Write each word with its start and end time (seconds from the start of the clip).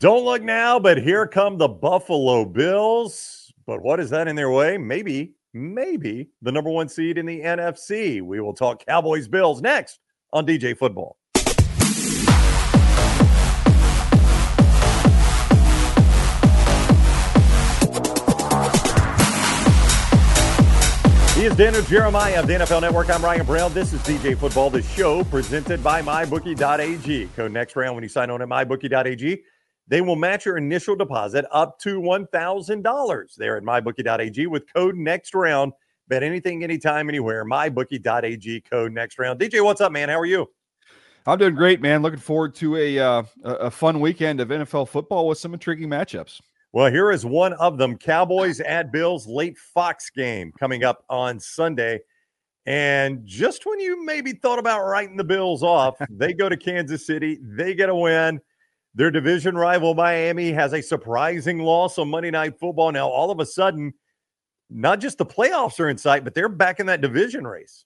Don't 0.00 0.24
look 0.24 0.42
now, 0.42 0.78
but 0.78 0.96
here 0.96 1.26
come 1.26 1.58
the 1.58 1.68
Buffalo 1.68 2.46
Bills. 2.46 3.52
But 3.66 3.82
what 3.82 4.00
is 4.00 4.08
that 4.08 4.28
in 4.28 4.34
their 4.34 4.50
way? 4.50 4.78
Maybe, 4.78 5.34
maybe 5.52 6.30
the 6.40 6.50
number 6.50 6.70
one 6.70 6.88
seed 6.88 7.18
in 7.18 7.26
the 7.26 7.42
NFC. 7.42 8.22
We 8.22 8.40
will 8.40 8.54
talk 8.54 8.82
Cowboys 8.86 9.28
Bills 9.28 9.60
next 9.60 9.98
on 10.32 10.46
DJ 10.46 10.74
Football. 10.74 11.18
He 21.34 21.44
is 21.44 21.54
Daniel 21.56 21.82
Jeremiah 21.82 22.40
of 22.40 22.46
the 22.46 22.54
NFL 22.54 22.80
Network. 22.80 23.10
I'm 23.10 23.22
Ryan 23.22 23.44
Brown. 23.44 23.74
This 23.74 23.92
is 23.92 24.00
DJ 24.00 24.34
Football, 24.34 24.70
the 24.70 24.80
show 24.80 25.24
presented 25.24 25.84
by 25.84 26.00
MyBookie.ag. 26.00 27.28
Code 27.36 27.52
next 27.52 27.76
round 27.76 27.96
when 27.96 28.02
you 28.02 28.08
sign 28.08 28.30
on 28.30 28.40
at 28.40 28.48
MyBookie.ag. 28.48 29.42
They 29.90 30.00
will 30.00 30.14
match 30.14 30.46
your 30.46 30.56
initial 30.56 30.94
deposit 30.94 31.44
up 31.50 31.80
to 31.80 32.00
$1,000 32.00 33.34
there 33.34 33.56
at 33.56 33.64
MyBookie.ag 33.64 34.46
with 34.46 34.72
code 34.72 34.94
next 34.94 35.34
round. 35.34 35.72
Bet 36.06 36.22
anything, 36.22 36.62
anytime, 36.62 37.08
anywhere. 37.08 37.44
MyBookie.ag 37.44 38.60
code 38.70 38.92
next 38.92 39.18
round. 39.18 39.40
DJ, 39.40 39.64
what's 39.64 39.80
up, 39.80 39.90
man? 39.90 40.08
How 40.08 40.20
are 40.20 40.26
you? 40.26 40.48
I'm 41.26 41.38
doing 41.38 41.56
great, 41.56 41.80
man. 41.80 42.02
Looking 42.02 42.20
forward 42.20 42.54
to 42.56 42.76
a 42.76 42.98
uh, 43.00 43.22
a 43.44 43.70
fun 43.70 43.98
weekend 44.00 44.40
of 44.40 44.48
NFL 44.48 44.88
football 44.88 45.26
with 45.26 45.38
some 45.38 45.54
intriguing 45.54 45.88
matchups. 45.88 46.40
Well, 46.72 46.90
here 46.90 47.10
is 47.10 47.26
one 47.26 47.52
of 47.54 47.76
them 47.76 47.98
Cowboys 47.98 48.60
at 48.60 48.92
Bills 48.92 49.26
late 49.26 49.58
Fox 49.58 50.08
game 50.08 50.52
coming 50.58 50.84
up 50.84 51.04
on 51.10 51.40
Sunday. 51.40 52.00
And 52.64 53.26
just 53.26 53.66
when 53.66 53.80
you 53.80 54.04
maybe 54.04 54.32
thought 54.32 54.60
about 54.60 54.84
writing 54.84 55.16
the 55.16 55.24
Bills 55.24 55.64
off, 55.64 55.96
they 56.10 56.32
go 56.32 56.48
to 56.48 56.56
Kansas 56.56 57.04
City, 57.04 57.38
they 57.42 57.74
get 57.74 57.88
a 57.88 57.94
win. 57.94 58.40
Their 58.94 59.10
division 59.10 59.56
rival, 59.56 59.94
Miami, 59.94 60.50
has 60.50 60.72
a 60.72 60.82
surprising 60.82 61.60
loss 61.60 61.98
on 61.98 62.10
Monday 62.10 62.30
Night 62.30 62.58
Football. 62.58 62.92
Now, 62.92 63.08
all 63.08 63.30
of 63.30 63.38
a 63.38 63.46
sudden, 63.46 63.94
not 64.68 65.00
just 65.00 65.18
the 65.18 65.26
playoffs 65.26 65.78
are 65.78 65.88
in 65.88 65.98
sight, 65.98 66.24
but 66.24 66.34
they're 66.34 66.48
back 66.48 66.80
in 66.80 66.86
that 66.86 67.00
division 67.00 67.46
race. 67.46 67.84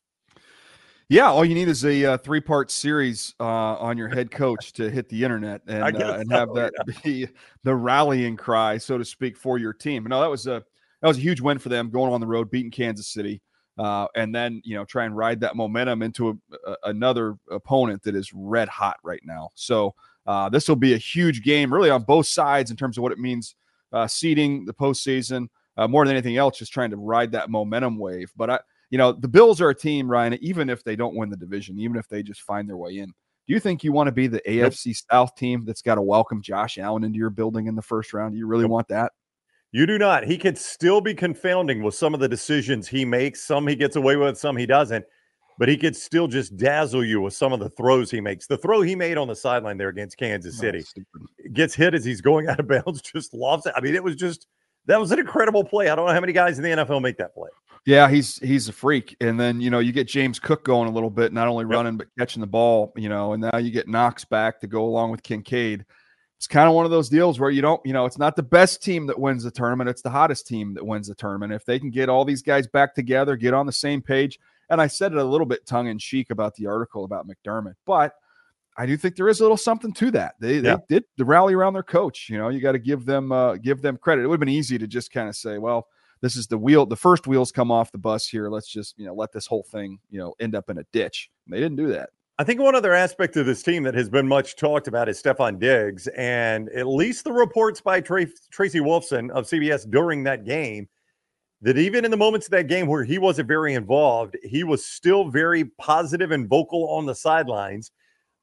Yeah, 1.11 1.31
all 1.31 1.45
you 1.45 1.55
need 1.55 1.69
is 1.69 1.85
a 1.85 2.05
uh, 2.05 2.19
three-part 2.19 2.71
series 2.71 3.35
uh, 3.39 3.45
on 3.45 3.99
your 3.99 4.09
head 4.09 4.31
coach 4.31 4.73
to 4.75 4.91
hit 4.91 5.09
the 5.11 5.23
internet 5.23 5.61
and 5.67 6.03
uh, 6.03 6.15
and 6.15 6.33
have 6.33 6.55
that 6.55 6.73
yeah. 6.87 6.95
be 7.03 7.29
the 7.63 7.75
rallying 7.75 8.37
cry, 8.37 8.79
so 8.79 8.97
to 8.97 9.05
speak, 9.05 9.37
for 9.37 9.59
your 9.59 9.75
team. 9.75 10.05
No, 10.05 10.21
that 10.21 10.31
was 10.31 10.47
a 10.47 10.65
that 11.03 11.09
was 11.09 11.19
a 11.19 11.21
huge 11.21 11.43
win 11.43 11.59
for 11.59 11.69
them 11.69 11.91
going 11.91 12.13
on 12.13 12.21
the 12.21 12.27
road, 12.27 12.51
beating 12.51 12.71
Kansas 12.71 13.09
City, 13.09 13.43
uh, 13.77 14.07
and 14.17 14.35
then 14.35 14.63
you 14.65 14.77
know 14.77 14.87
try 14.87 15.05
and 15.05 15.15
ride 15.15 15.41
that 15.41 15.57
momentum 15.57 16.01
into 16.01 16.31
a, 16.31 16.71
a, 16.71 16.77
another 16.85 17.37
opponent 17.51 18.03
that 18.05 18.15
is 18.15 18.33
red 18.33 18.69
hot 18.71 18.97
right 19.03 19.23
now. 19.25 19.51
So 19.55 19.95
uh, 20.27 20.49
this 20.49 20.69
will 20.69 20.77
be 20.77 20.95
a 20.95 20.99
huge 20.99 21.43
game, 21.43 21.73
really 21.73 21.91
on 21.91 22.03
both 22.03 22.27
sides 22.27 22.71
in 22.71 22.77
terms 22.77 22.97
of 22.97 23.03
what 23.03 23.13
it 23.13 23.19
means 23.19 23.55
uh, 23.93 24.07
seeding 24.07 24.65
the 24.65 24.75
postseason. 24.75 25.49
more 25.89 26.05
than 26.05 26.15
anything 26.15 26.37
else, 26.37 26.59
just 26.59 26.73
trying 26.73 26.91
to 26.91 26.97
ride 26.97 27.33
that 27.33 27.51
momentum 27.51 27.99
wave. 27.99 28.33
But 28.37 28.51
I 28.51 28.59
you 28.95 28.99
know, 28.99 29.11
the 29.11 29.27
Bills 29.27 29.61
are 29.61 29.71
a 29.71 29.75
team, 29.75 30.09
Ryan, 30.09 30.39
even 30.41 30.71
if 30.71 30.85
they 30.85 30.95
don't 30.95 31.17
win 31.17 31.29
the 31.29 31.37
division, 31.37 31.81
even 31.81 31.97
if 31.97 32.09
they 32.09 32.23
just 32.23 32.43
find 32.43 32.69
their 32.69 32.77
way 32.77 32.99
in. 32.99 33.07
Do 33.07 33.53
you 33.53 33.59
think 33.59 33.83
you 33.83 33.91
want 33.91 34.07
to 34.07 34.13
be 34.13 34.29
the 34.29 34.41
AFC. 34.47 34.97
South 35.11 35.35
team 35.35 35.65
that's 35.65 35.83
got 35.83 35.97
to 35.97 36.03
welcome 36.03 36.41
Josh 36.41 36.79
Allen 36.79 37.03
into 37.03 37.19
your 37.19 37.31
building 37.31 37.67
in 37.67 37.75
the 37.75 37.83
first 37.83 38.15
round? 38.15 38.35
Do 38.35 38.39
you 38.39 38.47
really 38.47 38.67
want 38.67 38.87
that? 38.89 39.11
You 39.73 39.85
do 39.87 39.99
not. 39.99 40.23
He 40.23 40.39
could 40.39 40.57
still 40.57 41.01
be 41.01 41.13
confounding 41.13 41.83
with 41.83 41.97
some 41.97 42.15
of 42.15 42.21
the 42.21 42.29
decisions 42.29 42.87
he 42.87 43.05
makes. 43.05 43.45
Some 43.45 43.67
he 43.67 43.75
gets 43.75 43.97
away 43.97 44.15
with, 44.15 44.39
some 44.39 44.57
he 44.57 44.65
doesn't. 44.65 45.05
But 45.59 45.69
he 45.69 45.77
could 45.77 45.95
still 45.95 46.27
just 46.27 46.57
dazzle 46.57 47.05
you 47.05 47.21
with 47.21 47.35
some 47.35 47.53
of 47.53 47.61
the 47.61 47.71
throws 47.71 48.11
he 48.11 48.21
makes. 48.21 48.47
The 48.47 48.57
throw 48.57 48.83
he 48.83 48.97
made 48.97 49.17
on 49.17 49.29
the 49.29 49.37
sideline 49.37 49.79
there 49.79 49.89
against 49.89 50.17
Kansas 50.17 50.59
City 50.59 50.85
gets 51.53 51.75
hit 51.75 51.95
as 51.95 52.05
he's 52.05 52.21
going 52.21 52.49
out 52.49 52.59
of 52.59 52.67
bounds, 52.67 53.01
just 53.01 53.33
lofts 53.33 53.67
it. 53.67 53.75
I 53.77 53.81
mean, 53.81 53.95
it 53.95 54.03
was 54.03 54.17
just 54.17 54.49
that 54.87 55.01
was 55.01 55.13
an 55.13 55.19
incredible 55.19 55.65
play. 55.65 55.89
I 55.89 55.95
don't 55.95 56.07
know 56.07 56.13
how 56.13 56.21
many 56.21 56.33
guys 56.33 56.59
in 56.59 56.65
the 56.65 56.71
NFL 56.71 57.03
make 57.03 57.19
that 57.19 57.35
play. 57.35 57.51
Yeah, 57.87 58.09
he's 58.09 58.39
he's 58.39 58.69
a 58.69 58.73
freak. 58.73 59.17
And 59.21 59.39
then 59.39 59.61
you 59.61 59.71
know 59.71 59.79
you 59.79 59.93
get 59.93 60.09
James 60.09 60.39
Cook 60.39 60.65
going 60.65 60.89
a 60.89 60.93
little 60.93 61.11
bit, 61.11 61.33
not 61.33 61.49
only 61.49 61.65
yep. 61.65 61.73
running 61.73 61.97
but 61.97 62.09
catching 62.19 62.41
the 62.41 62.47
ball. 62.47 62.93
You 62.97 63.09
know, 63.09 63.35
and 63.35 63.43
now 63.43 63.59
you 63.59 63.71
get 63.71 63.89
Knox 63.89 64.25
back 64.25 64.61
to 64.61 64.67
go 64.67 64.85
along 64.85 65.11
with 65.11 65.23
Kincaid. 65.23 65.85
It's 66.37 66.47
kind 66.47 66.69
of 66.69 66.75
one 66.75 66.85
of 66.85 66.91
those 66.91 67.09
deals 67.09 67.39
where 67.39 67.51
you 67.51 67.63
don't, 67.63 67.81
you 67.87 67.93
know, 67.93 68.05
it's 68.05 68.19
not 68.19 68.37
the 68.37 68.43
best 68.43 68.83
team 68.83 69.07
that 69.07 69.19
wins 69.19 69.45
the 69.45 69.51
tournament; 69.51 69.89
it's 69.89 70.03
the 70.03 70.11
hottest 70.11 70.47
team 70.47 70.75
that 70.75 70.85
wins 70.85 71.09
the 71.09 71.15
tournament. 71.15 71.53
If 71.53 71.65
they 71.65 71.79
can 71.79 71.91
get 71.91 72.09
all 72.09 72.25
these 72.25 72.43
guys 72.43 72.67
back 72.67 72.95
together, 72.95 73.37
get 73.37 73.55
on 73.55 73.67
the 73.67 73.73
same 73.73 74.03
page, 74.03 74.39
and 74.75 74.83
I 74.83 74.87
said 74.87 75.13
it 75.13 75.19
a 75.19 75.25
little 75.25 75.47
bit 75.47 75.67
tongue 75.67 75.89
in 75.89 75.99
cheek 75.99 76.31
about 76.31 76.55
the 76.55 76.67
article 76.67 77.05
about 77.05 77.27
McDermott, 77.27 77.75
but 77.87 78.15
I 78.77 78.87
do 78.87 78.97
think 78.97 79.17
there 79.17 79.29
is 79.29 79.41
a 79.41 79.45
little 79.45 79.57
something 79.57 79.93
to 79.95 80.11
that. 80.13 80.35
They, 80.41 80.59
yeah. 80.59 80.77
they 80.89 80.97
did 80.97 81.05
the 81.17 81.25
rally 81.25 81.55
around 81.55 81.75
their 81.75 81.85
coach. 81.85 82.29
You 82.29 82.39
know, 82.39 82.49
you 82.49 82.61
got 82.61 82.73
to 82.73 82.79
give 82.79 83.05
them 83.05 83.33
uh, 83.33 83.55
give 83.55 83.83
them 83.83 83.97
credit. 83.97 84.23
It 84.23 84.27
would 84.27 84.35
have 84.35 84.41
been 84.41 84.49
easy 84.49 84.79
to 84.79 84.87
just 84.87 85.13
kind 85.13 85.29
of 85.29 85.37
say, 85.37 85.59
well, 85.59 85.87
this 86.21 86.37
is 86.37 86.47
the 86.47 86.59
wheel, 86.59 86.87
the 86.87 86.97
first 86.97 87.27
wheels 87.27 87.53
come 87.53 87.71
off 87.71 87.93
the 87.93 87.99
bus 87.99 88.27
here. 88.27 88.49
Let's 88.49 88.69
just 88.69 88.99
you 88.99 89.07
know 89.07 89.15
let 89.15 89.33
this 89.33 89.47
whole 89.47 89.63
thing 89.63 89.99
you 90.11 90.19
know 90.19 90.35
end 90.41 90.55
up 90.55 90.71
in 90.71 90.79
a 90.79 90.85
ditch. 90.93 91.31
And 91.47 91.55
they 91.55 91.61
didn't 91.61 91.77
do 91.77 91.89
that. 91.89 92.11
I 92.37 92.43
think 92.43 92.61
one 92.61 92.75
other 92.75 92.93
aspect 92.93 93.37
of 93.37 93.47
this 93.47 93.63
team 93.63 93.85
that 93.85 93.95
has 93.95 94.11
been 94.11 94.27
much 94.27 94.57
talked 94.57 94.89
about 94.89 95.09
is 95.09 95.23
Stefon 95.23 95.61
Diggs, 95.61 96.09
and 96.09 96.69
at 96.71 96.89
least 96.89 97.23
the 97.23 97.33
reports 97.33 97.81
by 97.81 98.01
Tra- 98.01 98.27
Tracy 98.51 98.81
Wolfson 98.81 99.31
of 99.31 99.45
CBS 99.45 99.89
during 99.89 100.25
that 100.25 100.45
game 100.45 100.89
that 101.65 101.77
even 101.77 102.05
in 102.05 102.11
the 102.11 102.17
moments 102.17 102.47
of 102.47 102.53
that 102.53 102.69
game 102.69 102.87
where 102.87 103.05
he 103.05 103.19
wasn't 103.19 103.49
very 103.49 103.75
involved, 103.75 104.37
he 104.43 104.65
was 104.65 104.87
still 104.87 105.29
very 105.29 105.65
positive 105.79 106.31
and 106.31 106.49
vocal 106.49 106.89
on 106.91 107.05
the 107.05 107.15
sidelines 107.15 107.91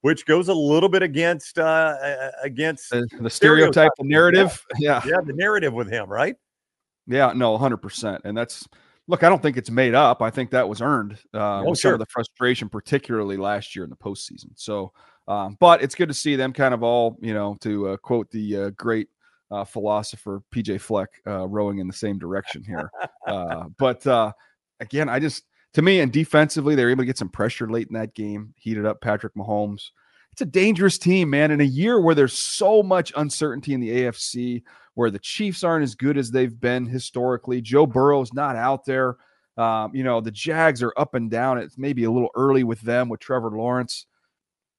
which 0.01 0.25
goes 0.25 0.49
a 0.49 0.53
little 0.53 0.89
bit 0.89 1.03
against 1.03 1.57
uh, 1.57 1.95
against 2.43 2.89
the, 2.89 3.07
the 3.19 3.29
stereotype, 3.29 3.91
the 3.97 4.03
narrative. 4.03 4.63
Yeah. 4.79 5.01
yeah, 5.05 5.21
the 5.23 5.33
narrative 5.33 5.73
with 5.73 5.89
him, 5.89 6.09
right? 6.09 6.35
Yeah, 7.07 7.33
no, 7.35 7.57
hundred 7.57 7.77
percent, 7.77 8.21
and 8.25 8.35
that's 8.35 8.67
look. 9.07 9.23
I 9.23 9.29
don't 9.29 9.41
think 9.41 9.57
it's 9.57 9.71
made 9.71 9.95
up. 9.95 10.21
I 10.21 10.29
think 10.29 10.51
that 10.51 10.67
was 10.67 10.81
earned 10.81 11.17
uh, 11.33 11.61
oh, 11.61 11.69
with 11.69 11.79
sure. 11.79 11.91
some 11.91 11.93
of 11.93 11.99
the 11.99 12.11
frustration, 12.11 12.69
particularly 12.69 13.38
last 13.38 13.75
year 13.75 13.83
in 13.83 13.89
the 13.89 13.95
postseason. 13.95 14.51
So, 14.55 14.91
um, 15.27 15.57
but 15.59 15.81
it's 15.81 15.95
good 15.95 16.09
to 16.09 16.13
see 16.13 16.35
them 16.35 16.53
kind 16.53 16.73
of 16.73 16.83
all, 16.83 17.17
you 17.21 17.33
know, 17.33 17.57
to 17.61 17.89
uh, 17.89 17.97
quote 17.97 18.29
the 18.31 18.57
uh, 18.57 18.69
great 18.71 19.07
uh, 19.51 19.66
philosopher 19.66 20.41
PJ 20.53 20.79
Fleck, 20.81 21.09
uh, 21.28 21.47
rowing 21.47 21.79
in 21.79 21.88
the 21.88 21.94
same 21.94 22.17
direction 22.17 22.63
here. 22.63 22.89
Uh, 23.28 23.66
but 23.78 24.06
uh, 24.07 24.31
again, 24.79 25.07
I 25.07 25.19
just 25.19 25.44
to 25.73 25.81
me, 25.81 26.01
and 26.01 26.12
defensively, 26.12 26.75
they 26.75 26.84
were 26.84 26.89
able 26.89 27.03
to 27.03 27.06
get 27.06 27.19
some 27.19 27.29
pressure 27.29 27.69
late 27.69 27.88
in 27.88 27.94
that 27.94 28.13
game, 28.13 28.53
heated 28.57 28.85
up 28.85 29.00
Patrick 29.00 29.35
Mahomes. 29.35 29.91
It's 30.31 30.41
a 30.41 30.45
dangerous 30.45 30.97
team, 30.97 31.29
man. 31.29 31.51
In 31.51 31.62
a 31.62 31.66
year 31.66 32.01
where 32.01 32.16
there's 32.16 32.38
so 32.38 32.81
much 32.81 33.13
uncertainty 33.16 33.73
in 33.73 33.79
the 33.79 33.89
AFC, 33.89 34.63
where 34.95 35.12
the 35.12 35.19
Chiefs 35.19 35.63
aren't 35.63 35.83
as 35.83 35.95
good 35.95 36.18
as 36.18 36.31
they've 36.31 36.59
been 36.59 36.85
historically, 36.85 37.62
Joe 37.62 37.85
Burrow's 37.85 38.33
not 38.33 38.56
out 38.56 38.85
there. 38.85 39.18
Um, 39.56 39.95
you 39.95 40.03
know, 40.03 40.19
the 40.19 40.31
Jags 40.31 40.81
are 40.81 40.94
up 40.97 41.13
and 41.13 41.29
down. 41.29 41.57
It's 41.57 41.78
maybe 41.78 42.06
a 42.06 42.12
little 42.12 42.31
early 42.35 42.63
with 42.63 42.81
them 42.81 43.07
with 43.07 43.19
Trevor 43.19 43.51
Lawrence. 43.51 44.07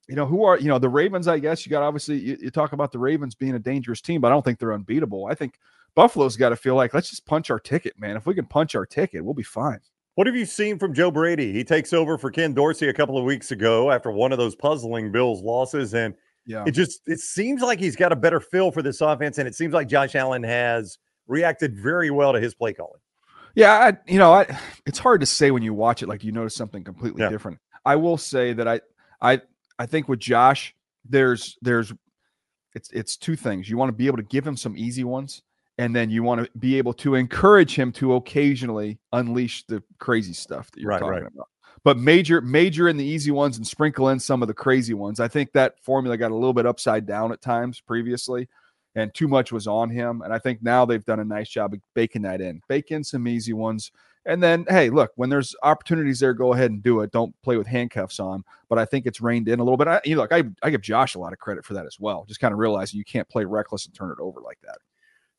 You 0.08 0.16
know, 0.16 0.26
who 0.26 0.44
are, 0.44 0.58
you 0.58 0.68
know, 0.68 0.78
the 0.78 0.88
Ravens, 0.88 1.28
I 1.28 1.38
guess 1.38 1.64
you 1.64 1.70
got 1.70 1.82
obviously, 1.82 2.18
you, 2.18 2.36
you 2.40 2.50
talk 2.50 2.72
about 2.72 2.92
the 2.92 2.98
Ravens 2.98 3.34
being 3.34 3.54
a 3.54 3.58
dangerous 3.58 4.00
team, 4.00 4.20
but 4.20 4.28
I 4.28 4.30
don't 4.30 4.44
think 4.44 4.58
they're 4.58 4.72
unbeatable. 4.72 5.26
I 5.30 5.34
think 5.34 5.58
Buffalo's 5.94 6.36
got 6.36 6.48
to 6.48 6.56
feel 6.56 6.74
like, 6.74 6.92
let's 6.92 7.08
just 7.08 7.24
punch 7.24 7.50
our 7.50 7.60
ticket, 7.60 7.98
man. 7.98 8.16
If 8.16 8.26
we 8.26 8.34
can 8.34 8.46
punch 8.46 8.74
our 8.74 8.84
ticket, 8.84 9.24
we'll 9.24 9.34
be 9.34 9.42
fine. 9.42 9.78
What 10.14 10.26
have 10.26 10.36
you 10.36 10.44
seen 10.44 10.78
from 10.78 10.92
Joe 10.92 11.10
Brady? 11.10 11.52
He 11.52 11.64
takes 11.64 11.92
over 11.92 12.18
for 12.18 12.30
Ken 12.30 12.52
Dorsey 12.52 12.88
a 12.88 12.92
couple 12.92 13.16
of 13.16 13.24
weeks 13.24 13.50
ago 13.50 13.90
after 13.90 14.10
one 14.10 14.32
of 14.32 14.38
those 14.38 14.54
puzzling 14.54 15.10
Bills 15.10 15.40
losses, 15.40 15.94
and 15.94 16.14
yeah, 16.44 16.64
it 16.66 16.72
just 16.72 17.00
it 17.06 17.18
seems 17.18 17.62
like 17.62 17.78
he's 17.78 17.96
got 17.96 18.12
a 18.12 18.16
better 18.16 18.38
feel 18.38 18.70
for 18.70 18.82
this 18.82 19.00
offense, 19.00 19.38
and 19.38 19.48
it 19.48 19.54
seems 19.54 19.72
like 19.72 19.88
Josh 19.88 20.14
Allen 20.14 20.42
has 20.42 20.98
reacted 21.28 21.78
very 21.78 22.10
well 22.10 22.34
to 22.34 22.40
his 22.40 22.54
play 22.54 22.74
calling. 22.74 23.00
Yeah, 23.54 23.72
I, 23.72 24.10
you 24.10 24.18
know, 24.18 24.32
I, 24.32 24.58
it's 24.86 24.98
hard 24.98 25.20
to 25.20 25.26
say 25.26 25.50
when 25.50 25.62
you 25.62 25.72
watch 25.72 26.02
it, 26.02 26.08
like 26.08 26.24
you 26.24 26.32
notice 26.32 26.54
something 26.54 26.84
completely 26.84 27.22
yeah. 27.22 27.30
different. 27.30 27.58
I 27.84 27.96
will 27.96 28.18
say 28.18 28.52
that 28.52 28.68
I, 28.68 28.80
I, 29.20 29.40
I 29.78 29.86
think 29.86 30.08
with 30.08 30.20
Josh, 30.20 30.74
there's 31.08 31.56
there's 31.62 31.92
it's 32.74 32.90
it's 32.92 33.16
two 33.16 33.36
things. 33.36 33.68
You 33.68 33.76
want 33.76 33.88
to 33.88 33.96
be 33.96 34.06
able 34.06 34.18
to 34.18 34.22
give 34.24 34.46
him 34.46 34.56
some 34.56 34.76
easy 34.76 35.04
ones, 35.04 35.42
and 35.78 35.94
then 35.94 36.10
you 36.10 36.22
want 36.22 36.44
to 36.44 36.58
be 36.58 36.78
able 36.78 36.94
to 36.94 37.14
encourage 37.14 37.74
him 37.74 37.92
to 37.92 38.14
occasionally 38.14 38.98
unleash 39.12 39.64
the 39.66 39.82
crazy 39.98 40.32
stuff 40.32 40.70
that 40.70 40.80
you're 40.80 40.90
right, 40.90 41.00
talking 41.00 41.22
right. 41.22 41.32
about. 41.32 41.48
But 41.84 41.98
major, 41.98 42.40
major 42.40 42.88
in 42.88 42.96
the 42.96 43.04
easy 43.04 43.32
ones 43.32 43.56
and 43.56 43.66
sprinkle 43.66 44.10
in 44.10 44.20
some 44.20 44.40
of 44.40 44.48
the 44.48 44.54
crazy 44.54 44.94
ones. 44.94 45.18
I 45.18 45.26
think 45.26 45.52
that 45.52 45.82
formula 45.82 46.16
got 46.16 46.30
a 46.30 46.34
little 46.34 46.52
bit 46.52 46.66
upside 46.66 47.06
down 47.06 47.32
at 47.32 47.42
times 47.42 47.80
previously, 47.80 48.48
and 48.94 49.12
too 49.12 49.26
much 49.26 49.50
was 49.50 49.66
on 49.66 49.90
him. 49.90 50.22
And 50.22 50.32
I 50.32 50.38
think 50.38 50.62
now 50.62 50.84
they've 50.84 51.04
done 51.04 51.20
a 51.20 51.24
nice 51.24 51.48
job 51.48 51.72
of 51.72 51.80
baking 51.94 52.22
that 52.22 52.40
in. 52.40 52.60
Bake 52.68 52.92
in 52.92 53.02
some 53.02 53.26
easy 53.26 53.52
ones. 53.52 53.90
And 54.24 54.42
then, 54.42 54.64
hey, 54.68 54.88
look, 54.88 55.10
when 55.16 55.30
there's 55.30 55.54
opportunities 55.62 56.20
there, 56.20 56.32
go 56.32 56.52
ahead 56.52 56.70
and 56.70 56.82
do 56.82 57.00
it. 57.00 57.10
Don't 57.10 57.34
play 57.42 57.56
with 57.56 57.66
handcuffs 57.66 58.20
on. 58.20 58.44
But 58.68 58.78
I 58.78 58.84
think 58.84 59.06
it's 59.06 59.20
reined 59.20 59.48
in 59.48 59.58
a 59.58 59.64
little 59.64 59.76
bit. 59.76 59.88
I, 59.88 60.00
you 60.04 60.14
know, 60.14 60.22
look, 60.22 60.32
I, 60.32 60.44
I 60.62 60.70
give 60.70 60.80
Josh 60.80 61.16
a 61.16 61.18
lot 61.18 61.32
of 61.32 61.38
credit 61.40 61.64
for 61.64 61.74
that 61.74 61.86
as 61.86 61.98
well. 61.98 62.24
Just 62.28 62.40
kind 62.40 62.52
of 62.52 62.58
realizing 62.58 62.98
you 62.98 63.04
can't 63.04 63.28
play 63.28 63.44
reckless 63.44 63.86
and 63.86 63.94
turn 63.94 64.12
it 64.12 64.20
over 64.20 64.40
like 64.40 64.58
that. 64.62 64.78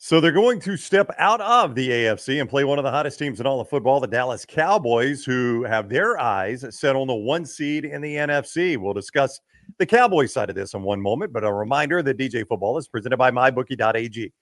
So 0.06 0.20
they're 0.20 0.34
going 0.34 0.60
to 0.62 0.76
step 0.76 1.10
out 1.18 1.40
of 1.40 1.76
the 1.76 1.90
AFC 1.90 2.42
and 2.42 2.50
play 2.50 2.66
one 2.66 2.78
of 2.78 2.84
the 2.84 2.92
hottest 2.92 3.18
teams 3.18 3.40
in 3.40 3.48
all 3.48 3.62
of 3.62 3.70
football, 3.70 4.02
the 4.02 4.08
Dallas 4.08 4.46
Cowboys, 4.46 5.24
who 5.24 5.64
have 5.64 5.88
their 5.88 6.20
eyes 6.20 6.66
set 6.78 6.98
on 6.98 7.08
the 7.08 7.14
one 7.14 7.46
seed 7.46 7.86
in 7.86 8.02
the 8.02 8.16
NFC. 8.16 8.76
We'll 8.76 8.94
discuss 8.94 9.40
the 9.78 9.86
Cowboys 9.86 10.34
side 10.34 10.50
of 10.50 10.58
this 10.58 10.74
in 10.74 10.84
one 10.84 11.02
moment, 11.02 11.32
but 11.32 11.46
a 11.46 11.54
reminder 11.54 12.04
that 12.04 12.18
DJ 12.18 12.46
football 12.46 12.78
is 12.78 12.90
presented 12.90 13.16
by 13.16 13.32
MyBookie.ag. 13.32 14.34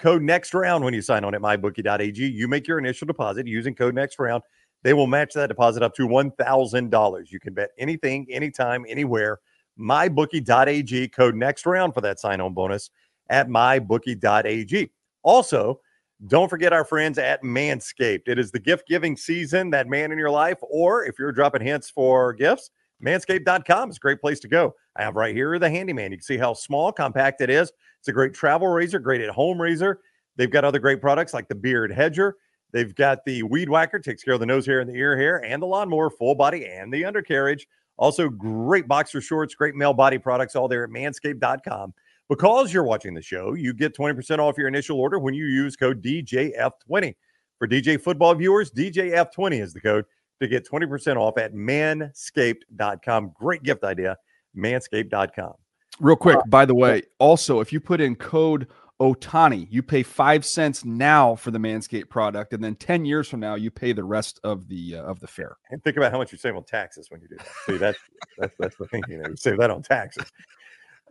Code 0.00 0.22
next 0.22 0.54
round 0.54 0.82
when 0.82 0.94
you 0.94 1.02
sign 1.02 1.24
on 1.24 1.34
at 1.34 1.42
MyBookie.ag. 1.42 2.26
You 2.26 2.48
make 2.48 2.66
your 2.66 2.78
initial 2.78 3.06
deposit 3.06 3.46
using 3.46 3.74
code 3.74 3.94
next 3.94 4.18
round. 4.18 4.42
They 4.82 4.94
will 4.94 5.06
match 5.06 5.34
that 5.34 5.48
deposit 5.48 5.82
up 5.82 5.94
to 5.96 6.08
$1,000. 6.08 7.30
You 7.30 7.38
can 7.38 7.52
bet 7.52 7.70
anything, 7.78 8.26
anytime, 8.30 8.86
anywhere. 8.88 9.40
MyBookie.ag. 9.78 11.08
Code 11.08 11.34
next 11.34 11.66
round 11.66 11.92
for 11.92 12.00
that 12.00 12.18
sign 12.18 12.40
on 12.40 12.54
bonus 12.54 12.88
at 13.28 13.48
MyBookie.ag. 13.48 14.90
Also, 15.22 15.80
don't 16.26 16.48
forget 16.48 16.72
our 16.72 16.84
friends 16.84 17.18
at 17.18 17.42
Manscaped. 17.42 18.26
It 18.26 18.38
is 18.38 18.50
the 18.50 18.58
gift 18.58 18.88
giving 18.88 19.18
season, 19.18 19.68
that 19.70 19.86
man 19.86 20.12
in 20.12 20.18
your 20.18 20.30
life, 20.30 20.58
or 20.62 21.04
if 21.04 21.18
you're 21.18 21.32
dropping 21.32 21.62
hints 21.62 21.90
for 21.90 22.32
gifts, 22.32 22.70
manscaped.com 23.04 23.90
is 23.90 23.96
a 23.96 24.00
great 24.00 24.20
place 24.20 24.40
to 24.40 24.48
go. 24.48 24.74
I 24.96 25.02
have 25.02 25.16
right 25.16 25.34
here 25.34 25.58
the 25.58 25.70
handyman. 25.70 26.10
You 26.10 26.18
can 26.18 26.24
see 26.24 26.38
how 26.38 26.54
small, 26.54 26.90
compact 26.90 27.42
it 27.42 27.50
is. 27.50 27.70
It's 28.00 28.08
a 28.08 28.12
great 28.12 28.34
travel 28.34 28.68
razor, 28.68 28.98
great 28.98 29.20
at 29.20 29.30
home 29.30 29.60
razor. 29.60 30.00
They've 30.36 30.50
got 30.50 30.64
other 30.64 30.78
great 30.78 31.00
products 31.00 31.34
like 31.34 31.48
the 31.48 31.54
Beard 31.54 31.92
Hedger. 31.92 32.36
They've 32.72 32.94
got 32.94 33.24
the 33.24 33.42
Weed 33.42 33.68
Whacker, 33.68 33.98
takes 33.98 34.22
care 34.22 34.34
of 34.34 34.40
the 34.40 34.46
nose 34.46 34.64
hair 34.64 34.80
and 34.80 34.88
the 34.88 34.94
ear 34.94 35.16
hair, 35.16 35.44
and 35.44 35.60
the 35.60 35.66
lawnmower, 35.66 36.08
full 36.10 36.34
body 36.34 36.66
and 36.66 36.92
the 36.92 37.04
undercarriage. 37.04 37.66
Also, 37.96 38.28
great 38.28 38.88
boxer 38.88 39.20
shorts, 39.20 39.54
great 39.54 39.74
male 39.74 39.92
body 39.92 40.18
products, 40.18 40.56
all 40.56 40.68
there 40.68 40.84
at 40.84 40.90
manscaped.com. 40.90 41.92
Because 42.30 42.72
you're 42.72 42.84
watching 42.84 43.12
the 43.12 43.20
show, 43.20 43.54
you 43.54 43.74
get 43.74 43.94
20% 43.94 44.38
off 44.38 44.56
your 44.56 44.68
initial 44.68 45.00
order 45.00 45.18
when 45.18 45.34
you 45.34 45.46
use 45.46 45.76
code 45.76 46.02
DJF20. 46.02 47.14
For 47.58 47.68
DJ 47.68 48.00
football 48.00 48.34
viewers, 48.34 48.70
DJF20 48.70 49.60
is 49.60 49.74
the 49.74 49.80
code 49.80 50.06
to 50.40 50.48
get 50.48 50.66
20% 50.66 51.16
off 51.16 51.36
at 51.36 51.52
manscaped.com. 51.52 53.32
Great 53.34 53.62
gift 53.62 53.84
idea, 53.84 54.16
manscaped.com. 54.56 55.59
Real 56.00 56.16
quick, 56.16 56.38
uh, 56.38 56.42
by 56.46 56.64
the 56.64 56.74
way, 56.74 57.02
also, 57.18 57.60
if 57.60 57.72
you 57.72 57.80
put 57.80 58.00
in 58.00 58.16
code 58.16 58.66
Ohtani, 59.00 59.66
you 59.70 59.82
pay 59.82 60.02
five 60.02 60.44
cents 60.44 60.84
now 60.84 61.34
for 61.34 61.50
the 61.50 61.58
Manscaped 61.58 62.08
product, 62.08 62.52
and 62.52 62.62
then 62.62 62.74
10 62.74 63.04
years 63.04 63.28
from 63.28 63.40
now, 63.40 63.54
you 63.54 63.70
pay 63.70 63.92
the 63.92 64.04
rest 64.04 64.40
of 64.44 64.68
the 64.68 64.96
uh, 64.96 65.02
of 65.02 65.20
the 65.20 65.26
fare. 65.26 65.56
And 65.70 65.82
think 65.84 65.96
about 65.96 66.12
how 66.12 66.18
much 66.18 66.32
you 66.32 66.38
save 66.38 66.56
on 66.56 66.64
taxes 66.64 67.10
when 67.10 67.20
you 67.20 67.28
do 67.28 67.36
that. 67.36 67.48
See, 67.66 67.76
that's 67.76 67.98
that's, 68.38 68.54
that's 68.58 68.76
the 68.76 68.86
thing. 68.86 69.02
You 69.08 69.18
know, 69.18 69.28
you 69.30 69.36
save 69.36 69.58
that 69.58 69.70
on 69.70 69.82
taxes. 69.82 70.30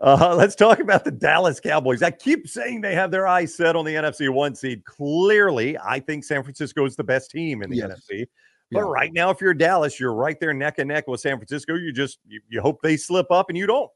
Uh, 0.02 0.34
let's 0.38 0.56
talk 0.56 0.80
about 0.80 1.04
the 1.04 1.12
Dallas 1.12 1.60
Cowboys. 1.60 2.02
I 2.02 2.12
keep 2.12 2.48
saying 2.48 2.82
they 2.82 2.96
have 2.96 3.12
their 3.12 3.28
eyes 3.28 3.54
set 3.56 3.76
on 3.76 3.86
the 3.86 3.96
NFC 3.96 4.30
one 4.30 4.56
seed. 4.56 4.86
Clearly, 4.86 5.78
I 5.78 6.00
think 6.00 6.24
San 6.24 6.42
Francisco 6.42 6.86
is 6.86 6.96
the 6.96 7.04
best 7.04 7.32
team 7.32 7.62
in 7.62 7.70
the 7.70 7.78
yes. 7.78 7.90
NFC. 7.90 8.26
But 8.72 8.82
yeah. 8.82 8.86
right 8.86 9.12
now, 9.12 9.30
if 9.30 9.42
you're 9.42 9.54
Dallas, 9.54 10.00
you're 10.00 10.14
right 10.14 10.40
there 10.40 10.54
neck 10.54 10.78
and 10.78 10.88
neck 10.88 11.08
with 11.08 11.22
San 11.22 11.38
Francisco. 11.38 11.74
You 11.76 11.92
just 11.92 12.20
you, 12.28 12.40
you 12.50 12.62
hope 12.62 12.82
they 12.82 12.98
slip 12.98 13.32
up 13.32 13.50
and 13.50 13.58
you 13.58 13.68
don't. 13.68 13.90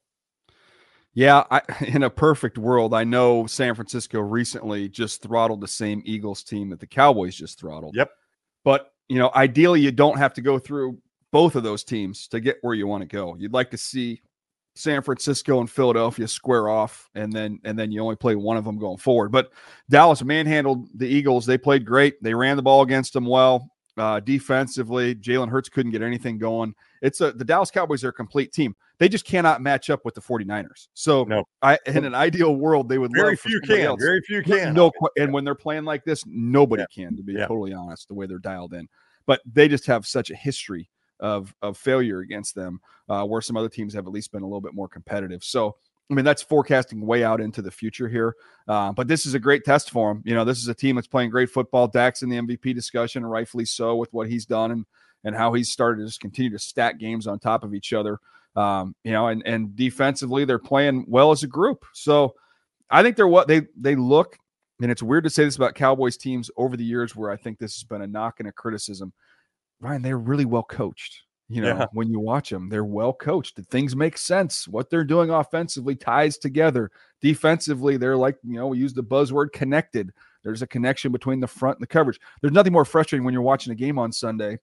Yeah, 1.13 1.43
I, 1.51 1.61
in 1.85 2.03
a 2.03 2.09
perfect 2.09 2.57
world, 2.57 2.93
I 2.93 3.03
know 3.03 3.45
San 3.45 3.75
Francisco 3.75 4.19
recently 4.19 4.89
just 4.89 5.21
throttled 5.21 5.61
the 5.61 5.67
same 5.67 6.01
Eagles 6.05 6.43
team 6.43 6.69
that 6.69 6.79
the 6.79 6.87
Cowboys 6.87 7.35
just 7.35 7.59
throttled. 7.59 7.95
Yep. 7.95 8.11
But 8.63 8.91
you 9.09 9.19
know, 9.19 9.31
ideally, 9.35 9.81
you 9.81 9.91
don't 9.91 10.17
have 10.17 10.33
to 10.35 10.41
go 10.41 10.57
through 10.57 10.97
both 11.31 11.55
of 11.55 11.63
those 11.63 11.83
teams 11.83 12.27
to 12.29 12.39
get 12.39 12.57
where 12.61 12.73
you 12.73 12.87
want 12.87 13.01
to 13.01 13.07
go. 13.07 13.35
You'd 13.35 13.53
like 13.53 13.71
to 13.71 13.77
see 13.77 14.21
San 14.75 15.01
Francisco 15.01 15.59
and 15.59 15.69
Philadelphia 15.69 16.27
square 16.27 16.69
off, 16.69 17.09
and 17.15 17.31
then 17.31 17.59
and 17.63 17.77
then 17.77 17.91
you 17.91 18.01
only 18.01 18.15
play 18.15 18.35
one 18.35 18.57
of 18.57 18.65
them 18.65 18.79
going 18.79 18.97
forward. 18.97 19.31
But 19.31 19.51
Dallas 19.89 20.23
manhandled 20.23 20.87
the 20.95 21.07
Eagles. 21.07 21.45
They 21.45 21.57
played 21.57 21.85
great. 21.85 22.21
They 22.23 22.33
ran 22.33 22.55
the 22.55 22.63
ball 22.63 22.81
against 22.81 23.13
them 23.13 23.25
well. 23.25 23.69
Uh, 23.95 24.19
defensively, 24.19 25.13
Jalen 25.13 25.49
Hurts 25.49 25.69
couldn't 25.69 25.91
get 25.91 26.01
anything 26.01 26.39
going. 26.39 26.73
It's 27.01 27.21
a 27.21 27.31
the 27.31 27.45
Dallas 27.45 27.69
Cowboys 27.69 28.03
are 28.03 28.09
a 28.09 28.13
complete 28.13 28.51
team. 28.51 28.75
They 28.97 29.07
just 29.07 29.25
cannot 29.25 29.61
match 29.61 29.89
up 29.89 30.03
with 30.03 30.15
the 30.15 30.21
49ers. 30.21 30.87
So 30.93 31.25
no. 31.25 31.43
I 31.61 31.77
in 31.85 32.03
an 32.03 32.15
ideal 32.15 32.55
world, 32.55 32.89
they 32.89 32.97
would 32.97 33.11
very 33.13 33.35
few 33.35 33.59
can. 33.61 33.81
Else. 33.81 34.01
Very 34.01 34.21
few 34.21 34.41
can. 34.41 34.73
No, 34.73 34.91
and 35.17 35.31
when 35.31 35.43
they're 35.43 35.53
playing 35.53 35.83
like 35.85 36.05
this, 36.05 36.23
nobody 36.25 36.83
yeah. 36.83 37.05
can, 37.05 37.15
to 37.17 37.23
be 37.23 37.33
yeah. 37.33 37.45
totally 37.45 37.73
honest, 37.73 38.07
the 38.07 38.15
way 38.15 38.25
they're 38.25 38.39
dialed 38.39 38.73
in. 38.73 38.87
But 39.27 39.41
they 39.45 39.67
just 39.67 39.85
have 39.85 40.07
such 40.07 40.31
a 40.31 40.35
history 40.35 40.89
of 41.19 41.53
of 41.61 41.77
failure 41.77 42.19
against 42.19 42.55
them, 42.55 42.79
uh, 43.09 43.25
where 43.25 43.41
some 43.41 43.57
other 43.57 43.69
teams 43.69 43.93
have 43.93 44.07
at 44.07 44.13
least 44.13 44.31
been 44.31 44.41
a 44.41 44.47
little 44.47 44.61
bit 44.61 44.73
more 44.73 44.87
competitive. 44.87 45.43
So 45.43 45.75
I 46.09 46.13
mean, 46.13 46.25
that's 46.25 46.41
forecasting 46.41 47.05
way 47.05 47.23
out 47.23 47.41
into 47.41 47.61
the 47.61 47.71
future 47.71 48.07
here. 48.07 48.35
Uh, 48.67 48.91
but 48.91 49.07
this 49.07 49.25
is 49.25 49.33
a 49.33 49.39
great 49.39 49.63
test 49.63 49.89
for 49.89 50.11
him. 50.11 50.21
You 50.25 50.35
know, 50.35 50.45
this 50.45 50.59
is 50.59 50.67
a 50.67 50.73
team 50.73 50.95
that's 50.95 51.07
playing 51.07 51.29
great 51.29 51.49
football. 51.49 51.87
Dak's 51.87 52.23
in 52.23 52.29
the 52.29 52.37
MVP 52.37 52.75
discussion, 52.75 53.25
rightfully 53.25 53.65
so, 53.65 53.95
with 53.95 54.13
what 54.13 54.29
he's 54.29 54.45
done 54.45 54.71
and 54.71 54.85
and 55.23 55.35
how 55.35 55.53
he's 55.53 55.71
started 55.71 56.01
to 56.01 56.07
just 56.07 56.19
continue 56.19 56.51
to 56.51 56.59
stack 56.59 56.99
games 56.99 57.27
on 57.27 57.39
top 57.39 57.63
of 57.63 57.73
each 57.73 57.93
other. 57.93 58.19
Um, 58.55 58.95
you 59.03 59.11
know, 59.11 59.27
and 59.27 59.41
and 59.45 59.75
defensively, 59.75 60.45
they're 60.45 60.59
playing 60.59 61.05
well 61.07 61.31
as 61.31 61.43
a 61.43 61.47
group. 61.47 61.85
So 61.93 62.35
I 62.89 63.01
think 63.01 63.15
they're 63.15 63.27
what 63.27 63.47
they 63.47 63.63
they 63.77 63.95
look. 63.95 64.37
And 64.81 64.91
it's 64.91 65.03
weird 65.03 65.23
to 65.23 65.29
say 65.29 65.45
this 65.45 65.55
about 65.55 65.75
Cowboys 65.75 66.17
teams 66.17 66.51
over 66.57 66.75
the 66.75 66.83
years, 66.83 67.15
where 67.15 67.31
I 67.31 67.37
think 67.37 67.57
this 67.57 67.75
has 67.75 67.83
been 67.83 68.01
a 68.01 68.07
knock 68.07 68.39
and 68.39 68.49
a 68.49 68.51
criticism. 68.51 69.13
Ryan, 69.79 70.01
they're 70.01 70.17
really 70.17 70.45
well 70.45 70.63
coached. 70.63 71.21
You 71.53 71.61
know, 71.61 71.77
yeah. 71.77 71.85
when 71.93 72.09
you 72.09 72.19
watch 72.19 72.49
them, 72.49 72.69
they're 72.69 72.83
well 72.83 73.13
coached. 73.13 73.59
Things 73.69 73.95
make 73.95 74.17
sense. 74.17 74.67
What 74.67 74.89
they're 74.89 75.03
doing 75.03 75.29
offensively 75.29 75.95
ties 75.95 76.37
together. 76.37 76.91
Defensively, 77.21 77.97
they're 77.97 78.17
like, 78.17 78.37
you 78.43 78.55
know, 78.55 78.67
we 78.67 78.77
use 78.77 78.93
the 78.93 79.03
buzzword 79.03 79.51
connected. 79.51 80.11
There's 80.43 80.61
a 80.61 80.67
connection 80.67 81.11
between 81.11 81.39
the 81.39 81.47
front 81.47 81.77
and 81.77 81.83
the 81.83 81.87
coverage. 81.87 82.19
There's 82.41 82.53
nothing 82.53 82.73
more 82.73 82.85
frustrating 82.85 83.23
when 83.23 83.33
you're 83.33 83.43
watching 83.43 83.71
a 83.71 83.75
game 83.75 83.97
on 83.97 84.11
Sunday, 84.11 84.59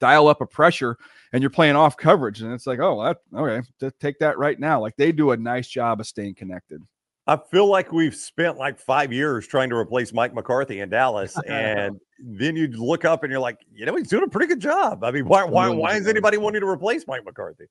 dial 0.00 0.28
up 0.28 0.40
a 0.40 0.46
pressure, 0.46 0.96
and 1.32 1.42
you're 1.42 1.50
playing 1.50 1.76
off 1.76 1.96
coverage. 1.96 2.42
And 2.42 2.52
it's 2.52 2.66
like, 2.66 2.78
oh, 2.78 3.02
that, 3.02 3.18
okay, 3.34 3.90
take 4.00 4.18
that 4.20 4.38
right 4.38 4.58
now. 4.58 4.80
Like 4.80 4.96
they 4.96 5.12
do 5.12 5.32
a 5.32 5.36
nice 5.36 5.68
job 5.68 6.00
of 6.00 6.06
staying 6.06 6.34
connected. 6.34 6.82
I 7.26 7.36
feel 7.36 7.68
like 7.68 7.92
we've 7.92 8.14
spent 8.14 8.58
like 8.58 8.78
five 8.78 9.12
years 9.12 9.46
trying 9.46 9.70
to 9.70 9.76
replace 9.76 10.12
Mike 10.12 10.34
McCarthy 10.34 10.80
in 10.80 10.88
Dallas, 10.88 11.36
and 11.48 12.00
then 12.18 12.56
you 12.56 12.68
look 12.68 13.04
up 13.04 13.22
and 13.22 13.30
you're 13.30 13.40
like, 13.40 13.58
you 13.72 13.86
know, 13.86 13.94
he's 13.96 14.08
doing 14.08 14.24
a 14.24 14.28
pretty 14.28 14.48
good 14.48 14.60
job. 14.60 15.04
I 15.04 15.10
mean, 15.12 15.26
why 15.26 15.44
why 15.44 15.68
why 15.68 15.94
is 15.94 16.08
anybody 16.08 16.36
wanting 16.36 16.62
to 16.62 16.68
replace 16.68 17.06
Mike 17.06 17.24
McCarthy? 17.24 17.66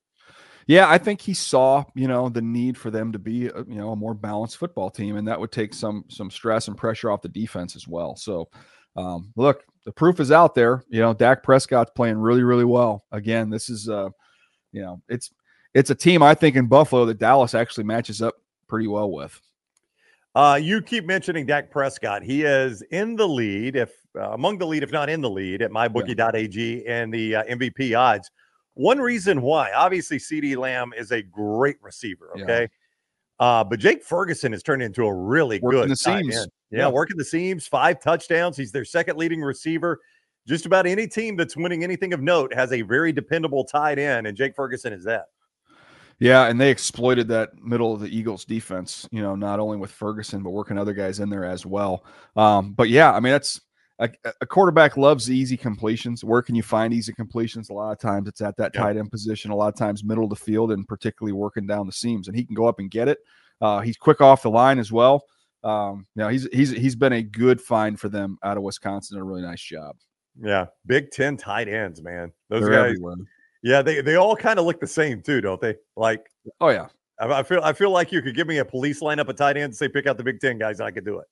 Yeah, 0.66 0.88
I 0.88 0.98
think 0.98 1.20
he 1.20 1.34
saw, 1.34 1.84
you 1.94 2.06
know, 2.06 2.28
the 2.28 2.40
need 2.40 2.78
for 2.78 2.90
them 2.90 3.10
to 3.12 3.18
be, 3.18 3.48
a, 3.48 3.64
you 3.64 3.74
know, 3.74 3.90
a 3.90 3.96
more 3.96 4.14
balanced 4.14 4.58
football 4.58 4.90
team, 4.90 5.16
and 5.16 5.26
that 5.26 5.38
would 5.38 5.52
take 5.52 5.74
some 5.74 6.04
some 6.08 6.30
stress 6.30 6.68
and 6.68 6.76
pressure 6.76 7.10
off 7.10 7.22
the 7.22 7.28
defense 7.28 7.76
as 7.76 7.86
well. 7.88 8.16
So, 8.16 8.48
um, 8.96 9.32
look, 9.36 9.64
the 9.84 9.92
proof 9.92 10.20
is 10.20 10.30
out 10.30 10.54
there. 10.54 10.84
You 10.88 11.00
know, 11.00 11.14
Dak 11.14 11.42
Prescott's 11.42 11.90
playing 11.94 12.18
really, 12.18 12.42
really 12.42 12.64
well. 12.64 13.04
Again, 13.10 13.50
this 13.50 13.68
is, 13.68 13.88
uh, 13.88 14.10
you 14.70 14.82
know, 14.82 15.02
it's 15.08 15.30
it's 15.74 15.90
a 15.90 15.94
team 15.94 16.22
I 16.22 16.34
think 16.34 16.56
in 16.56 16.66
Buffalo 16.66 17.06
that 17.06 17.18
Dallas 17.18 17.54
actually 17.54 17.84
matches 17.84 18.22
up 18.22 18.34
pretty 18.72 18.88
well 18.88 19.10
with. 19.10 19.38
Uh, 20.34 20.58
you 20.60 20.80
keep 20.80 21.04
mentioning 21.04 21.44
Dak 21.44 21.70
Prescott. 21.70 22.22
He 22.22 22.42
is 22.42 22.80
in 22.90 23.16
the 23.16 23.28
lead, 23.28 23.76
if 23.76 23.92
uh, 24.18 24.30
among 24.30 24.56
the 24.56 24.66
lead, 24.66 24.82
if 24.82 24.90
not 24.90 25.10
in 25.10 25.20
the 25.20 25.28
lead, 25.28 25.60
at 25.60 25.70
mybookie.ag 25.70 26.86
and 26.86 27.12
the 27.12 27.36
uh, 27.36 27.44
MVP 27.44 27.94
odds. 27.98 28.30
One 28.72 28.98
reason 28.98 29.42
why, 29.42 29.72
obviously, 29.72 30.16
CeeDee 30.16 30.56
Lamb 30.56 30.94
is 30.96 31.10
a 31.10 31.20
great 31.20 31.76
receiver. 31.82 32.30
Okay. 32.40 32.62
Yeah. 32.62 33.46
Uh, 33.46 33.62
but 33.62 33.78
Jake 33.78 34.02
Ferguson 34.02 34.52
has 34.52 34.62
turned 34.62 34.82
into 34.82 35.04
a 35.04 35.12
really 35.12 35.60
working 35.60 35.80
good 35.82 35.90
the 35.90 35.96
seams. 35.96 36.34
Yeah, 36.70 36.78
yeah, 36.78 36.88
working 36.88 37.18
the 37.18 37.26
seams, 37.26 37.66
five 37.66 38.00
touchdowns. 38.00 38.56
He's 38.56 38.72
their 38.72 38.86
second 38.86 39.18
leading 39.18 39.42
receiver. 39.42 40.00
Just 40.48 40.64
about 40.64 40.86
any 40.86 41.06
team 41.06 41.36
that's 41.36 41.58
winning 41.58 41.84
anything 41.84 42.14
of 42.14 42.22
note 42.22 42.54
has 42.54 42.72
a 42.72 42.80
very 42.80 43.12
dependable 43.12 43.64
tight 43.64 43.98
end, 43.98 44.26
and 44.26 44.34
Jake 44.34 44.56
Ferguson 44.56 44.94
is 44.94 45.04
that. 45.04 45.26
Yeah, 46.22 46.46
and 46.46 46.60
they 46.60 46.70
exploited 46.70 47.26
that 47.28 47.60
middle 47.60 47.92
of 47.92 47.98
the 47.98 48.16
Eagles 48.16 48.44
defense, 48.44 49.08
you 49.10 49.20
know, 49.20 49.34
not 49.34 49.58
only 49.58 49.76
with 49.76 49.90
Ferguson, 49.90 50.44
but 50.44 50.50
working 50.50 50.78
other 50.78 50.92
guys 50.92 51.18
in 51.18 51.28
there 51.28 51.44
as 51.44 51.66
well. 51.66 52.04
Um, 52.36 52.74
but 52.74 52.88
yeah, 52.88 53.12
I 53.12 53.18
mean, 53.18 53.32
that's 53.32 53.60
a, 53.98 54.08
a, 54.40 54.46
quarterback 54.46 54.96
loves 54.96 55.32
easy 55.32 55.56
completions. 55.56 56.22
Where 56.22 56.40
can 56.40 56.54
you 56.54 56.62
find 56.62 56.94
easy 56.94 57.12
completions? 57.12 57.70
A 57.70 57.72
lot 57.72 57.90
of 57.90 57.98
times 57.98 58.28
it's 58.28 58.40
at 58.40 58.56
that 58.58 58.70
yeah. 58.72 58.82
tight 58.82 58.96
end 58.96 59.10
position, 59.10 59.50
a 59.50 59.56
lot 59.56 59.66
of 59.66 59.74
times 59.74 60.04
middle 60.04 60.22
of 60.22 60.30
the 60.30 60.36
field, 60.36 60.70
and 60.70 60.86
particularly 60.86 61.32
working 61.32 61.66
down 61.66 61.86
the 61.86 61.92
seams. 61.92 62.28
And 62.28 62.36
he 62.36 62.44
can 62.44 62.54
go 62.54 62.66
up 62.66 62.78
and 62.78 62.88
get 62.88 63.08
it. 63.08 63.18
Uh, 63.60 63.80
he's 63.80 63.96
quick 63.96 64.20
off 64.20 64.42
the 64.42 64.50
line 64.50 64.78
as 64.78 64.92
well. 64.92 65.24
Um, 65.64 66.06
you 66.14 66.22
know, 66.22 66.28
he's 66.28 66.46
he's 66.52 66.70
he's 66.70 66.94
been 66.94 67.14
a 67.14 67.22
good 67.22 67.60
find 67.60 67.98
for 67.98 68.08
them 68.08 68.38
out 68.44 68.56
of 68.56 68.62
Wisconsin. 68.62 69.18
A 69.18 69.24
really 69.24 69.42
nice 69.42 69.60
job. 69.60 69.96
Yeah, 70.40 70.66
Big 70.86 71.10
Ten 71.10 71.36
tight 71.36 71.66
ends, 71.66 72.00
man. 72.00 72.32
Those 72.48 72.62
They're 72.62 72.70
guys. 72.70 72.90
Everywhere. 72.90 73.16
Yeah, 73.62 73.82
they 73.82 74.00
they 74.00 74.16
all 74.16 74.34
kind 74.36 74.58
of 74.58 74.64
look 74.66 74.80
the 74.80 74.86
same 74.86 75.22
too, 75.22 75.40
don't 75.40 75.60
they? 75.60 75.76
Like, 75.96 76.30
oh 76.60 76.68
yeah, 76.68 76.88
I, 77.20 77.40
I, 77.40 77.42
feel 77.42 77.60
I 77.62 77.72
feel 77.72 77.90
like 77.90 78.10
you 78.10 78.20
could 78.20 78.34
give 78.34 78.48
me 78.48 78.58
a 78.58 78.64
police 78.64 79.00
lineup 79.00 79.28
of 79.28 79.36
tight 79.36 79.56
ends, 79.56 79.80
and 79.80 79.90
say 79.90 79.92
pick 79.92 80.06
out 80.06 80.16
the 80.16 80.24
Big 80.24 80.40
Ten 80.40 80.58
guys, 80.58 80.80
and 80.80 80.86
I 80.86 80.90
could 80.90 81.04
do 81.04 81.18
it. 81.18 81.26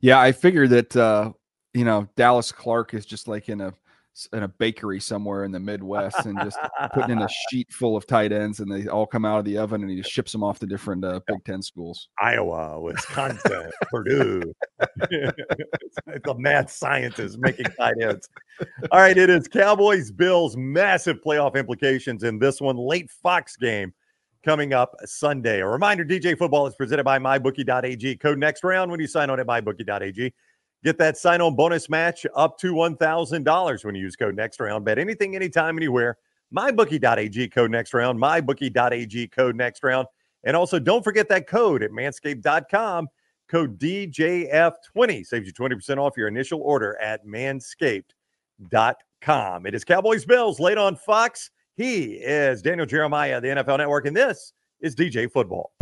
Yeah, 0.00 0.20
I 0.20 0.32
figured 0.32 0.70
that 0.70 0.96
uh, 0.96 1.32
you 1.74 1.84
know 1.84 2.08
Dallas 2.16 2.52
Clark 2.52 2.94
is 2.94 3.04
just 3.04 3.26
like 3.26 3.48
in 3.48 3.60
a 3.60 3.74
in 4.32 4.42
a 4.42 4.48
bakery 4.48 5.00
somewhere 5.00 5.44
in 5.44 5.52
the 5.52 5.60
Midwest 5.60 6.26
and 6.26 6.38
just 6.40 6.58
putting 6.94 7.10
in 7.10 7.22
a 7.22 7.28
sheet 7.50 7.72
full 7.72 7.96
of 7.96 8.06
tight 8.06 8.32
ends, 8.32 8.60
and 8.60 8.70
they 8.72 8.88
all 8.88 9.06
come 9.06 9.24
out 9.24 9.38
of 9.38 9.44
the 9.44 9.58
oven, 9.58 9.82
and 9.82 9.90
he 9.90 9.98
just 9.98 10.10
ships 10.10 10.32
them 10.32 10.42
off 10.42 10.58
to 10.58 10.66
different 10.66 11.04
uh, 11.04 11.20
Big 11.26 11.44
Ten 11.44 11.62
schools. 11.62 12.08
Iowa, 12.20 12.80
Wisconsin, 12.80 13.70
Purdue. 13.90 14.52
it's 15.00 16.28
a 16.28 16.34
mad 16.38 16.68
scientist 16.70 17.38
making 17.38 17.66
tight 17.76 17.94
ends. 18.00 18.28
All 18.90 19.00
right, 19.00 19.16
it 19.16 19.30
is 19.30 19.46
Cowboys 19.46 20.10
Bills 20.10 20.56
massive 20.56 21.18
playoff 21.24 21.54
implications 21.54 22.24
in 22.24 22.38
this 22.38 22.60
one 22.60 22.76
late 22.76 23.10
Fox 23.10 23.56
game. 23.56 23.92
coming 24.44 24.72
up 24.72 24.94
Sunday. 25.04 25.60
A 25.60 25.66
reminder 25.66 26.04
DJ 26.04 26.36
football 26.36 26.66
is 26.66 26.74
presented 26.74 27.04
by 27.04 27.18
mybookie.ag. 27.18 28.16
Code 28.16 28.38
next 28.38 28.64
round 28.64 28.90
when 28.90 29.00
you 29.00 29.06
sign 29.06 29.30
on 29.30 29.38
at 29.40 29.46
mybookie.ag. 29.46 30.32
Get 30.84 30.98
that 30.98 31.16
sign 31.16 31.40
on 31.40 31.56
bonus 31.56 31.88
match 31.88 32.26
up 32.36 32.58
to 32.58 32.72
$1,000 32.72 33.84
when 33.84 33.94
you 33.94 34.02
use 34.02 34.16
code 34.16 34.36
next 34.36 34.60
round. 34.60 34.84
Bet 34.84 34.98
anything, 34.98 35.34
anytime, 35.34 35.76
anywhere. 35.76 36.18
MyBookie.ag 36.56 37.48
code 37.48 37.70
next 37.70 37.94
round. 37.94 38.20
MyBookie.ag 38.20 39.28
code 39.28 39.56
next 39.56 39.82
round. 39.82 40.06
And 40.44 40.56
also, 40.56 40.78
don't 40.78 41.02
forget 41.02 41.28
that 41.30 41.48
code 41.48 41.82
at 41.82 41.90
manscaped.com. 41.90 43.08
Code 43.48 43.78
DJF20 43.78 45.26
saves 45.26 45.46
you 45.46 45.52
20% 45.52 45.98
off 45.98 46.16
your 46.16 46.28
initial 46.28 46.60
order 46.60 46.96
at 47.00 47.26
manscaped.com. 47.26 49.66
It 49.66 49.74
is 49.74 49.84
Cowboys 49.84 50.24
Bills 50.24 50.60
late 50.60 50.78
on 50.78 50.96
Fox. 50.96 51.50
He 51.76 52.14
is 52.14 52.62
Daniel 52.62 52.86
Jeremiah, 52.86 53.40
the 53.40 53.48
NFL 53.48 53.78
Network, 53.78 54.06
and 54.06 54.16
this 54.16 54.52
is 54.80 54.94
DJ 54.94 55.30
Football. 55.30 55.72